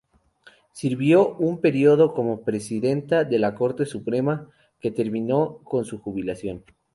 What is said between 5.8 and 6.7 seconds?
su jubilación.